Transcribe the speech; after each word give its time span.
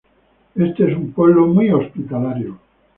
Este 0.55 0.89
es 0.89 0.97
un 0.97 1.11
pueblo 1.11 1.45
muy 1.45 1.69
hospitalario. 1.69 2.57